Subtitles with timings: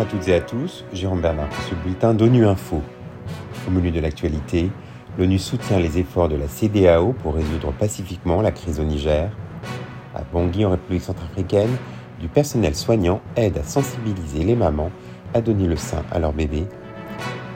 [0.00, 2.80] Bonjour à toutes et à tous, Jérôme Bernard pour ce bulletin d'ONU Info.
[3.68, 4.70] Au menu de l'actualité,
[5.18, 9.30] l'ONU soutient les efforts de la CDAO pour résoudre pacifiquement la crise au Niger.
[10.14, 11.76] À Bangui, en République centrafricaine,
[12.18, 14.90] du personnel soignant aide à sensibiliser les mamans
[15.34, 16.64] à donner le sein à leur bébé.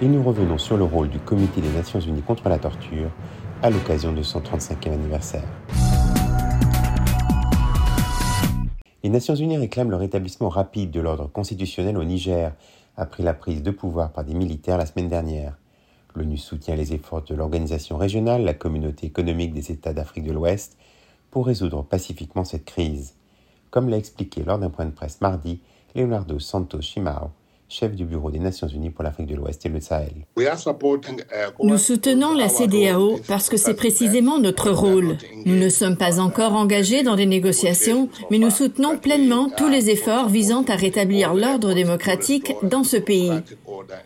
[0.00, 3.10] Et nous revenons sur le rôle du Comité des Nations Unies contre la torture
[3.62, 5.44] à l'occasion de son 35e anniversaire.
[9.02, 12.52] Les Nations Unies réclament le rétablissement rapide de l'ordre constitutionnel au Niger
[12.96, 15.58] après la prise de pouvoir par des militaires la semaine dernière.
[16.14, 20.76] L'ONU soutient les efforts de l'organisation régionale, la communauté économique des États d'Afrique de l'Ouest,
[21.32, 23.14] pour résoudre pacifiquement cette crise.
[23.70, 25.60] Comme l'a expliqué lors d'un point de presse mardi
[25.96, 27.30] Leonardo Santos Chimao,
[27.72, 30.12] chef du Bureau des Nations Unies pour l'Afrique de l'Ouest et le Sahel.
[31.62, 35.16] Nous soutenons la CDAO parce que c'est précisément notre rôle.
[35.46, 39.88] Nous ne sommes pas encore engagés dans des négociations, mais nous soutenons pleinement tous les
[39.88, 43.32] efforts visant à rétablir l'ordre démocratique dans ce pays.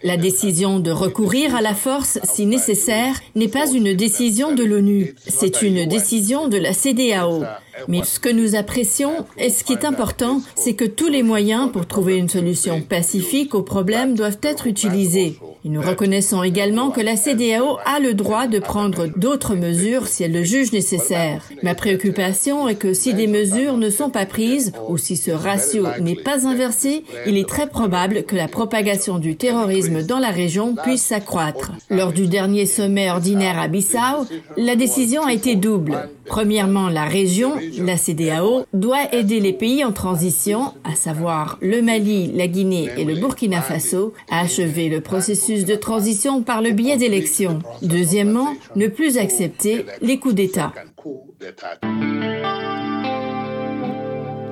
[0.03, 5.15] La décision de recourir à la force si nécessaire n'est pas une décision de l'ONU,
[5.27, 7.45] c'est une décision de la CDAO.
[7.89, 11.71] Mais ce que nous apprécions et ce qui est important, c'est que tous les moyens
[11.71, 15.39] pour trouver une solution pacifique au problème doivent être utilisés.
[15.69, 20.33] Nous reconnaissons également que la CDAO a le droit de prendre d'autres mesures si elle
[20.33, 21.43] le juge nécessaire.
[21.65, 25.87] Ma préoccupation est que si des mesures ne sont pas prises ou si ce ratio
[26.01, 30.77] n'est pas inversé, il est très probable que la propagation du terrorisme dans la région
[30.77, 31.73] puisse s'accroître.
[31.91, 36.09] Lors du dernier sommet ordinaire à Bissau, la décision a été double.
[36.27, 42.33] Premièrement, la région, la CDAO, doit aider les pays en transition, à savoir le Mali,
[42.33, 46.97] la Guinée et le Burkina Faso, à achever le processus de transition par le biais
[46.97, 47.61] d'élections.
[47.83, 50.73] Deuxièmement, ne plus accepter les coups d'État.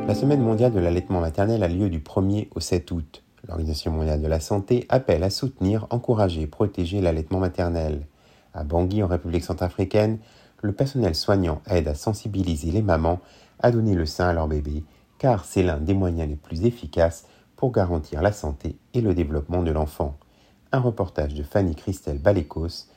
[0.07, 3.23] La semaine mondiale de l'allaitement maternel a lieu du 1er au 7 août.
[3.49, 8.07] L'Organisation mondiale de la santé appelle à soutenir, encourager et protéger l'allaitement maternel.
[8.55, 10.19] À Bangui, en République centrafricaine,
[10.65, 13.21] le personnel soignant aide à sensibiliser les mamans
[13.61, 14.83] à donner le sein à leur bébé,
[15.19, 19.63] car c'est l'un des moyens les plus efficaces pour garantir la santé et le développement
[19.63, 20.17] de l'enfant.
[20.73, 22.89] Un reportage de Fanny Christelle Balécos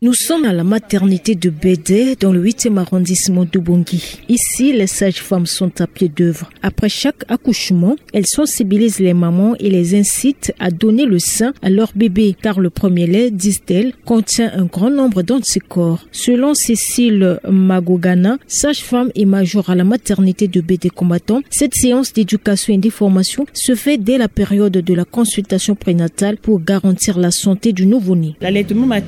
[0.00, 4.20] nous sommes à la maternité de Bédé, dans le 8e arrondissement de Bangui.
[4.28, 6.50] Ici, les sages-femmes sont à pied d'œuvre.
[6.62, 11.70] Après chaque accouchement, elles sensibilisent les mamans et les incitent à donner le sein à
[11.70, 16.06] leur bébé, car le premier lait, disent-elles, contient un grand nombre d'anticorps.
[16.10, 22.74] Selon Cécile Magogana, sage-femme et major à la maternité de Bédé combattant, cette séance d'éducation
[22.74, 27.72] et d'information se fait dès la période de la consultation prénatale pour garantir la santé
[27.72, 28.36] du nouveau-né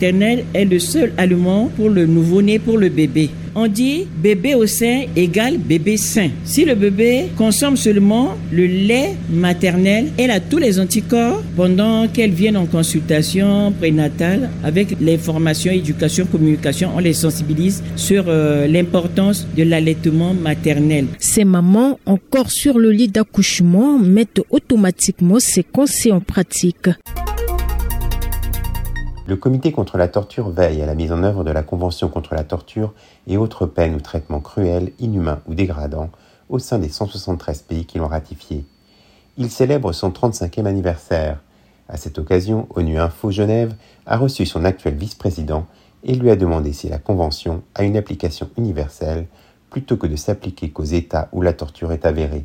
[0.02, 3.30] est le seul aliment pour le nouveau-né, pour le bébé.
[3.56, 6.30] On dit bébé au sein égale bébé sain.
[6.44, 12.32] Si le bébé consomme seulement le lait maternel, elle a tous les anticorps pendant qu'elle
[12.32, 16.90] vient en consultation prénatale avec l'information, éducation, communication.
[16.96, 21.06] On les sensibilise sur euh, l'importance de l'allaitement maternel.
[21.20, 26.88] Ces mamans, encore sur le lit d'accouchement, mettent automatiquement ces conseils en pratique.
[29.26, 32.34] Le comité contre la torture veille à la mise en œuvre de la Convention contre
[32.34, 32.92] la torture
[33.26, 36.10] et autres peines ou traitements cruels, inhumains ou dégradants
[36.50, 38.66] au sein des 173 pays qui l'ont ratifié.
[39.38, 41.40] Il célèbre son 35e anniversaire.
[41.88, 43.74] À cette occasion, ONU Info Genève
[44.04, 45.66] a reçu son actuel vice-président
[46.02, 49.26] et lui a demandé si la Convention a une application universelle
[49.70, 52.44] plutôt que de s'appliquer qu'aux États où la torture est avérée.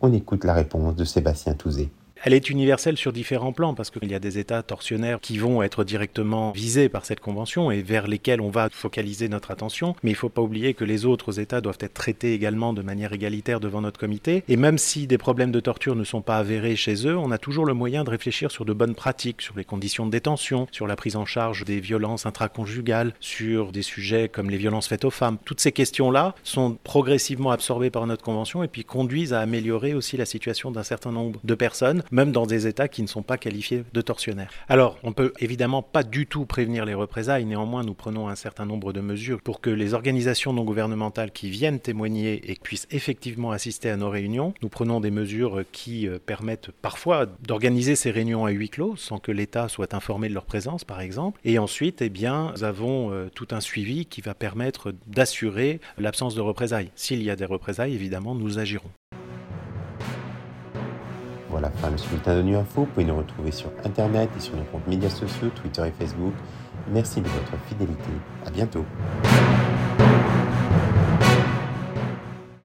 [0.00, 1.90] On écoute la réponse de Sébastien Touzé.
[2.26, 5.62] Elle est universelle sur différents plans parce qu'il y a des États tortionnaires qui vont
[5.62, 9.94] être directement visés par cette convention et vers lesquels on va focaliser notre attention.
[10.02, 12.80] Mais il ne faut pas oublier que les autres États doivent être traités également de
[12.80, 14.42] manière égalitaire devant notre comité.
[14.48, 17.36] Et même si des problèmes de torture ne sont pas avérés chez eux, on a
[17.36, 20.86] toujours le moyen de réfléchir sur de bonnes pratiques, sur les conditions de détention, sur
[20.86, 25.10] la prise en charge des violences intraconjugales, sur des sujets comme les violences faites aux
[25.10, 25.36] femmes.
[25.44, 30.16] Toutes ces questions-là sont progressivement absorbées par notre convention et puis conduisent à améliorer aussi
[30.16, 33.36] la situation d'un certain nombre de personnes même dans des États qui ne sont pas
[33.36, 34.52] qualifiés de tortionnaires.
[34.68, 38.66] Alors, on peut évidemment pas du tout prévenir les représailles, néanmoins nous prenons un certain
[38.66, 43.50] nombre de mesures pour que les organisations non gouvernementales qui viennent témoigner et puissent effectivement
[43.50, 48.46] assister à nos réunions, nous prenons des mesures qui euh, permettent parfois d'organiser ces réunions
[48.46, 51.40] à huis clos sans que l'État soit informé de leur présence par exemple.
[51.44, 56.36] Et ensuite, eh bien, nous avons euh, tout un suivi qui va permettre d'assurer l'absence
[56.36, 56.90] de représailles.
[56.94, 58.90] S'il y a des représailles, évidemment, nous agirons.
[61.54, 62.80] Voilà, fin le bulletin de Nu Info.
[62.80, 66.32] Vous pouvez nous retrouver sur Internet et sur nos comptes médias sociaux, Twitter et Facebook.
[66.88, 68.10] Merci de votre fidélité.
[68.44, 68.84] À bientôt.